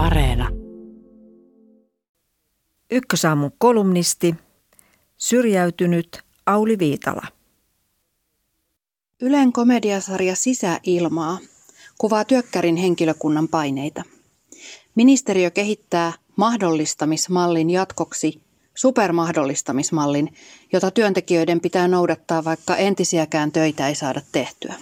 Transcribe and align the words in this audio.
Areena. 0.00 0.48
Ykkösaamun 2.90 3.52
kolumnisti, 3.58 4.34
syrjäytynyt 5.16 6.22
Auli 6.46 6.78
Viitala. 6.78 7.26
Ylen 9.20 9.52
komediasarja 9.52 10.36
Sisäilmaa 10.36 11.38
kuvaa 11.98 12.24
työkkärin 12.24 12.76
henkilökunnan 12.76 13.48
paineita. 13.48 14.02
Ministeriö 14.94 15.50
kehittää 15.50 16.12
mahdollistamismallin 16.36 17.70
jatkoksi 17.70 18.40
supermahdollistamismallin, 18.74 20.32
jota 20.72 20.90
työntekijöiden 20.90 21.60
pitää 21.60 21.88
noudattaa, 21.88 22.44
vaikka 22.44 22.76
entisiäkään 22.76 23.52
töitä 23.52 23.88
ei 23.88 23.94
saada 23.94 24.20
tehtyä. 24.32 24.74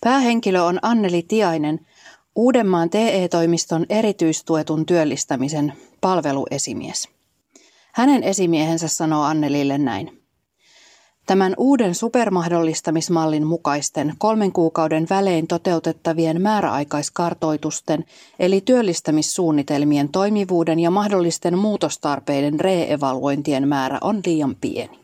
Päähenkilö 0.00 0.62
on 0.62 0.78
Anneli 0.82 1.22
Tiainen, 1.22 1.86
Uudenmaan 2.36 2.90
TE-toimiston 2.90 3.86
erityistuetun 3.88 4.86
työllistämisen 4.86 5.72
palveluesimies. 6.00 7.08
Hänen 7.92 8.22
esimiehensä 8.22 8.88
sanoo 8.88 9.22
Annelille 9.22 9.78
näin. 9.78 10.22
Tämän 11.26 11.54
uuden 11.56 11.94
supermahdollistamismallin 11.94 13.46
mukaisten 13.46 14.14
kolmen 14.18 14.52
kuukauden 14.52 15.06
välein 15.10 15.46
toteutettavien 15.46 16.42
määräaikaiskartoitusten 16.42 18.04
eli 18.38 18.60
työllistämissuunnitelmien 18.60 20.08
toimivuuden 20.08 20.80
ja 20.80 20.90
mahdollisten 20.90 21.58
muutostarpeiden 21.58 22.60
reevaluointien 22.60 23.68
määrä 23.68 23.98
on 24.00 24.20
liian 24.26 24.56
pieni. 24.60 25.00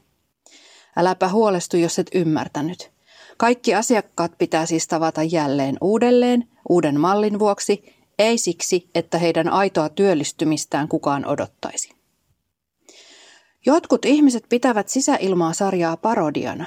Äläpä 0.97 1.29
huolestu, 1.29 1.77
jos 1.77 1.99
et 1.99 2.11
ymmärtänyt. 2.15 2.96
Kaikki 3.37 3.75
asiakkaat 3.75 4.39
pitää 4.39 4.67
siis 4.67 4.89
tavata 4.89 5.23
jälleen 5.23 5.77
uudelleen, 5.81 6.49
uuden 6.69 7.01
mallin 7.01 7.39
vuoksi, 7.39 7.97
ei 8.19 8.39
siksi, 8.39 8.91
että 8.95 9.19
heidän 9.19 9.49
aitoa 9.49 9.89
työllistymistään 9.89 10.89
kukaan 10.89 11.27
odottaisi. 11.27 11.91
Jotkut 13.67 14.05
ihmiset 14.05 14.45
pitävät 14.49 14.89
sisäilmaa 14.89 15.53
sarjaa 15.53 15.97
parodiana, 15.97 16.65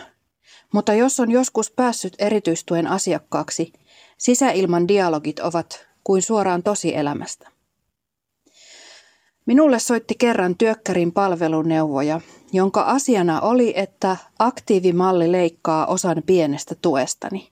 mutta 0.74 0.94
jos 0.94 1.20
on 1.20 1.32
joskus 1.32 1.72
päässyt 1.72 2.16
erityistuen 2.20 2.88
asiakkaaksi, 2.88 3.74
sisäilman 4.18 4.88
dialogit 4.88 5.40
ovat 5.40 5.88
kuin 6.04 6.22
suoraan 6.22 6.64
tosielämästä. 6.64 7.52
Minulle 9.46 9.80
soitti 9.80 10.16
kerran 10.16 10.58
työkkärin 10.58 11.12
palveluneuvoja, 11.12 12.22
jonka 12.54 12.82
asiana 12.82 13.42
oli, 13.42 13.74
että 13.76 14.18
aktiivimalli 14.40 15.32
leikkaa 15.32 15.86
osan 15.86 16.24
pienestä 16.26 16.76
tuestani. 16.82 17.50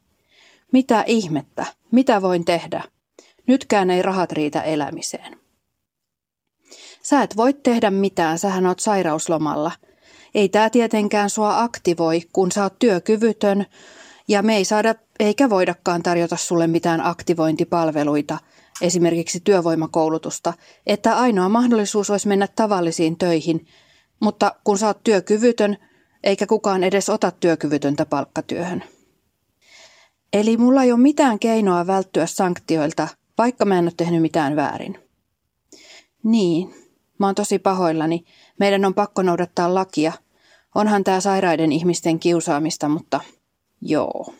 Mitä 0.71 1.03
ihmettä? 1.07 1.65
Mitä 1.91 2.21
voin 2.21 2.45
tehdä? 2.45 2.83
Nytkään 3.47 3.89
ei 3.89 4.01
rahat 4.01 4.31
riitä 4.31 4.61
elämiseen. 4.61 5.37
Sä 7.03 7.23
et 7.23 7.37
voi 7.37 7.53
tehdä 7.53 7.91
mitään, 7.91 8.39
sähän 8.39 8.65
oot 8.65 8.79
sairauslomalla. 8.79 9.71
Ei 10.35 10.49
tää 10.49 10.69
tietenkään 10.69 11.29
sua 11.29 11.63
aktivoi, 11.63 12.21
kun 12.33 12.51
sä 12.51 12.63
oot 12.63 12.79
työkyvytön 12.79 13.65
ja 14.27 14.41
me 14.41 14.55
ei 14.55 14.65
saada 14.65 14.95
eikä 15.19 15.49
voidakaan 15.49 16.03
tarjota 16.03 16.35
sulle 16.35 16.67
mitään 16.67 17.05
aktivointipalveluita, 17.05 18.37
esimerkiksi 18.81 19.39
työvoimakoulutusta, 19.39 20.53
että 20.87 21.17
ainoa 21.17 21.49
mahdollisuus 21.49 22.09
olisi 22.09 22.27
mennä 22.27 22.47
tavallisiin 22.55 23.17
töihin, 23.17 23.67
mutta 24.19 24.55
kun 24.63 24.77
oot 24.85 25.03
työkyvytön, 25.03 25.77
eikä 26.23 26.47
kukaan 26.47 26.83
edes 26.83 27.09
ota 27.09 27.31
työkyvytöntä 27.31 28.05
palkkatyöhön. 28.05 28.83
Eli 30.33 30.57
mulla 30.57 30.83
ei 30.83 30.91
ole 30.91 30.99
mitään 30.99 31.39
keinoa 31.39 31.87
välttyä 31.87 32.25
sanktioilta, 32.25 33.07
vaikka 33.37 33.65
mä 33.65 33.77
en 33.79 33.85
ole 33.85 33.93
tehnyt 33.97 34.21
mitään 34.21 34.55
väärin. 34.55 34.99
Niin, 36.23 36.73
Mä 37.19 37.25
oon 37.25 37.35
tosi 37.35 37.59
pahoillani. 37.59 38.25
Meidän 38.59 38.85
on 38.85 38.93
pakko 38.93 39.21
noudattaa 39.21 39.73
lakia. 39.73 40.13
Onhan 40.75 41.03
tämä 41.03 41.19
sairaiden 41.19 41.71
ihmisten 41.71 42.19
kiusaamista, 42.19 42.89
mutta 42.89 43.19
joo. 43.81 44.33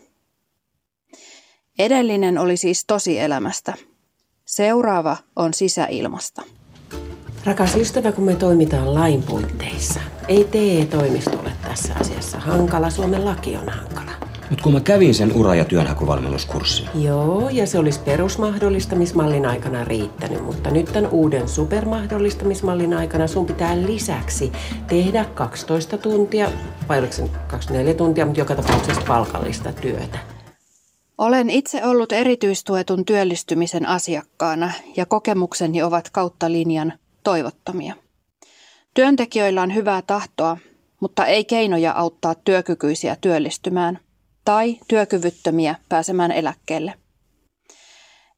Edellinen 1.80 2.38
oli 2.38 2.58
siis 2.58 2.86
tosi 2.86 3.20
elämästä. 3.20 3.74
Seuraava 4.46 5.18
on 5.36 5.54
sisäilmasta. 5.54 6.44
Rakas 7.48 7.76
ystävä, 7.76 8.12
kun 8.12 8.24
me 8.24 8.36
toimitaan 8.36 8.94
lain 8.94 9.24
puitteissa. 9.24 10.00
Ei 10.28 10.44
TE-toimisto 10.44 11.40
ole 11.40 11.52
tässä 11.68 11.94
asiassa 12.00 12.40
hankala, 12.40 12.90
Suomen 12.90 13.26
laki 13.26 13.58
on 13.58 13.70
hankala. 13.70 14.12
Mutta 14.50 14.64
kun 14.64 14.74
mä 14.74 14.80
kävin 14.80 15.14
sen 15.16 15.34
ura- 15.34 15.56
ja 15.56 15.66
työnhakuvalmennuskurssin. 15.66 16.88
Joo, 16.96 17.50
ja 17.50 17.68
se 17.68 17.80
olisi 17.80 18.00
perusmahdollistamismallin 18.00 19.46
aikana 19.46 19.84
riittänyt, 19.84 20.46
mutta 20.46 20.72
nyt 20.72 20.86
tämän 20.86 21.12
uuden 21.12 21.48
supermahdollistamismallin 21.48 22.94
aikana 22.94 23.28
sun 23.28 23.46
pitää 23.46 23.82
lisäksi 23.82 24.52
tehdä 24.88 25.26
12 25.26 25.98
tuntia, 25.98 26.52
vai 26.90 27.00
oliko 27.00 27.14
se 27.14 27.30
24 27.48 27.94
tuntia, 27.94 28.26
mutta 28.26 28.42
joka 28.42 28.56
tapauksessa 28.56 29.02
palkallista 29.08 29.74
työtä. 29.74 30.20
Olen 31.18 31.50
itse 31.50 31.86
ollut 31.86 32.12
erityistuetun 32.12 33.06
työllistymisen 33.06 33.86
asiakkaana 33.86 34.72
ja 34.98 35.06
kokemukseni 35.06 35.84
ovat 35.84 36.10
kautta 36.10 36.52
linjan 36.52 36.94
toivottomia. 37.28 37.96
Työntekijöillä 38.94 39.62
on 39.62 39.76
hyvää 39.76 40.02
tahtoa, 40.02 40.58
mutta 41.00 41.26
ei 41.26 41.46
keinoja 41.46 41.92
auttaa 41.92 42.36
työkykyisiä 42.36 43.18
työllistymään 43.22 44.00
tai 44.46 44.78
työkyvyttömiä 44.88 45.76
pääsemään 45.90 46.32
eläkkeelle. 46.32 46.94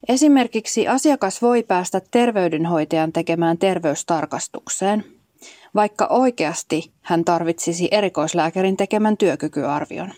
Esimerkiksi 0.07 0.87
asiakas 0.87 1.41
voi 1.41 1.63
päästä 1.63 2.01
terveydenhoitajan 2.11 3.13
tekemään 3.13 3.57
terveystarkastukseen, 3.57 5.05
vaikka 5.75 6.07
oikeasti 6.09 6.91
hän 7.01 7.25
tarvitsisi 7.25 7.87
erikoislääkärin 7.91 8.77
tekemän 8.77 9.17
työkykyarvion. 9.17 10.13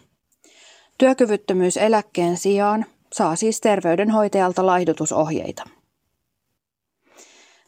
Työkyvyttömyyseläkkeen 0.98 2.38
sijaan 2.38 2.86
saa 3.14 3.36
siis 3.36 3.62
terveydenhoitajalta 3.62 4.66
laihdutusohjeita. 4.66 5.81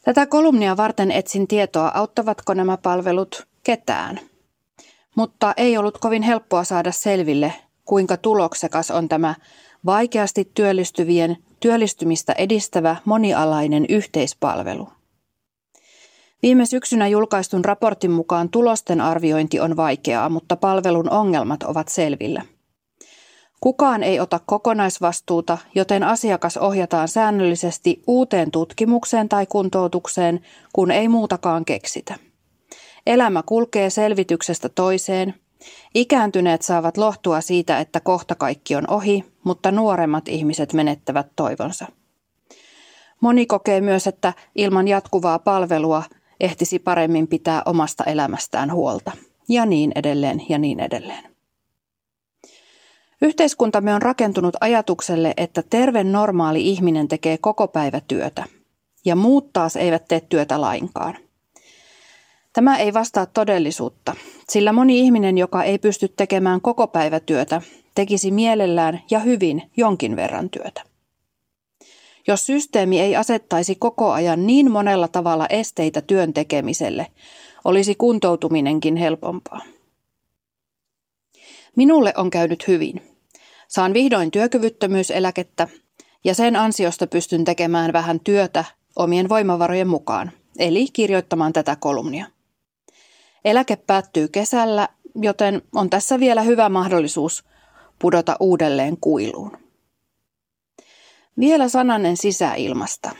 Tätä 0.04 0.26
kolumnia 0.26 0.76
varten 0.76 1.10
etsin 1.10 1.48
tietoa, 1.48 1.90
auttavatko 1.94 2.54
nämä 2.54 2.76
palvelut 2.76 3.46
ketään. 3.62 4.20
Mutta 5.16 5.54
ei 5.56 5.78
ollut 5.78 5.98
kovin 5.98 6.22
helppoa 6.22 6.64
saada 6.64 6.92
selville, 6.92 7.52
kuinka 7.84 8.16
tuloksekas 8.16 8.90
on 8.90 9.08
tämä 9.08 9.34
vaikeasti 9.86 10.50
työllistyvien 10.54 11.36
työllistymistä 11.60 12.32
edistävä 12.32 12.96
monialainen 13.04 13.86
yhteispalvelu. 13.88 14.88
Viime 16.42 16.66
syksynä 16.66 17.08
julkaistun 17.08 17.64
raportin 17.64 18.10
mukaan 18.10 18.48
tulosten 18.48 19.00
arviointi 19.00 19.60
on 19.60 19.76
vaikeaa, 19.76 20.28
mutta 20.28 20.56
palvelun 20.56 21.10
ongelmat 21.10 21.62
ovat 21.62 21.88
selvillä. 21.88 22.42
Kukaan 23.64 24.02
ei 24.02 24.20
ota 24.20 24.40
kokonaisvastuuta, 24.46 25.58
joten 25.74 26.02
asiakas 26.02 26.56
ohjataan 26.56 27.08
säännöllisesti 27.08 28.02
uuteen 28.06 28.50
tutkimukseen 28.50 29.28
tai 29.28 29.46
kuntoutukseen, 29.46 30.40
kun 30.72 30.90
ei 30.90 31.08
muutakaan 31.08 31.64
keksitä. 31.64 32.14
Elämä 33.06 33.42
kulkee 33.46 33.90
selvityksestä 33.90 34.68
toiseen 34.68 35.34
Ikääntyneet 35.94 36.62
saavat 36.62 36.96
lohtua 36.96 37.40
siitä, 37.40 37.78
että 37.78 38.00
kohta 38.00 38.34
kaikki 38.34 38.76
on 38.76 38.90
ohi, 38.90 39.24
mutta 39.44 39.70
nuoremmat 39.70 40.28
ihmiset 40.28 40.72
menettävät 40.72 41.26
toivonsa. 41.36 41.86
Moni 43.20 43.46
kokee 43.46 43.80
myös, 43.80 44.06
että 44.06 44.32
ilman 44.54 44.88
jatkuvaa 44.88 45.38
palvelua 45.38 46.02
ehtisi 46.40 46.78
paremmin 46.78 47.28
pitää 47.28 47.62
omasta 47.66 48.04
elämästään 48.04 48.72
huolta. 48.72 49.12
Ja 49.48 49.66
niin 49.66 49.92
edelleen 49.94 50.42
ja 50.48 50.58
niin 50.58 50.80
edelleen. 50.80 51.33
Yhteiskuntamme 53.24 53.94
on 53.94 54.02
rakentunut 54.02 54.56
ajatukselle, 54.60 55.34
että 55.36 55.62
terve 55.70 56.04
normaali 56.04 56.68
ihminen 56.68 57.08
tekee 57.08 57.38
koko 57.38 57.68
päivä 57.68 58.00
työtä 58.08 58.44
ja 59.04 59.16
muut 59.16 59.52
taas 59.52 59.76
eivät 59.76 60.08
tee 60.08 60.20
työtä 60.20 60.60
lainkaan. 60.60 61.16
Tämä 62.52 62.78
ei 62.78 62.94
vastaa 62.94 63.26
todellisuutta, 63.26 64.16
sillä 64.48 64.72
moni 64.72 65.00
ihminen, 65.00 65.38
joka 65.38 65.62
ei 65.62 65.78
pysty 65.78 66.08
tekemään 66.08 66.60
koko 66.60 66.86
päivätyötä, 66.86 67.62
tekisi 67.94 68.30
mielellään 68.30 69.02
ja 69.10 69.18
hyvin 69.18 69.62
jonkin 69.76 70.16
verran 70.16 70.50
työtä. 70.50 70.82
Jos 72.26 72.46
systeemi 72.46 73.00
ei 73.00 73.16
asettaisi 73.16 73.74
koko 73.74 74.12
ajan 74.12 74.46
niin 74.46 74.70
monella 74.70 75.08
tavalla 75.08 75.46
esteitä 75.46 76.00
työn 76.00 76.32
tekemiselle, 76.32 77.06
olisi 77.64 77.94
kuntoutuminenkin 77.94 78.96
helpompaa. 78.96 79.60
Minulle 81.76 82.12
on 82.16 82.30
käynyt 82.30 82.68
hyvin. 82.68 83.13
Saan 83.74 83.94
vihdoin 83.94 84.30
työkyvyttömyyseläkettä 84.30 85.68
ja 86.24 86.34
sen 86.34 86.56
ansiosta 86.56 87.06
pystyn 87.06 87.44
tekemään 87.44 87.92
vähän 87.92 88.20
työtä 88.20 88.64
omien 88.96 89.28
voimavarojen 89.28 89.88
mukaan, 89.88 90.32
eli 90.58 90.86
kirjoittamaan 90.92 91.52
tätä 91.52 91.76
kolumnia. 91.76 92.26
Eläke 93.44 93.76
päättyy 93.76 94.28
kesällä, 94.28 94.88
joten 95.14 95.62
on 95.74 95.90
tässä 95.90 96.20
vielä 96.20 96.42
hyvä 96.42 96.68
mahdollisuus 96.68 97.44
pudota 97.98 98.36
uudelleen 98.40 98.96
kuiluun. 99.00 99.58
Vielä 101.40 101.68
sananen 101.68 102.16
sisäilmasta. 102.16 103.10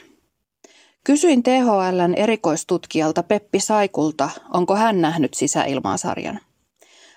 Kysyin 1.05 1.43
THLn 1.43 2.15
erikoistutkijalta 2.17 3.23
Peppi 3.23 3.61
Saikulta, 3.61 4.31
onko 4.53 4.77
hän 4.77 5.01
nähnyt 5.01 5.35
sisäilmansarjan. 5.35 6.41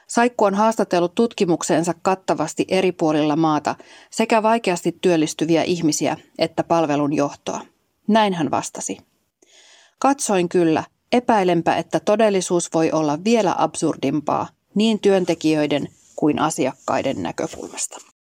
Saikku 0.07 0.45
on 0.45 0.55
haastatellut 0.55 1.15
tutkimukseensa 1.15 1.93
kattavasti 2.01 2.65
eri 2.67 2.91
puolilla 2.91 3.35
maata 3.35 3.75
sekä 4.09 4.43
vaikeasti 4.43 4.97
työllistyviä 5.01 5.63
ihmisiä 5.63 6.17
että 6.39 6.63
palvelun 6.63 7.13
johtoa. 7.13 7.61
Näin 8.07 8.33
hän 8.33 8.51
vastasi. 8.51 8.97
Katsoin 9.99 10.49
kyllä, 10.49 10.83
epäilenpä, 11.11 11.75
että 11.75 11.99
todellisuus 11.99 12.73
voi 12.73 12.91
olla 12.91 13.23
vielä 13.23 13.55
absurdimpaa 13.57 14.47
niin 14.75 14.99
työntekijöiden 14.99 15.87
kuin 16.15 16.39
asiakkaiden 16.39 17.23
näkökulmasta. 17.23 18.07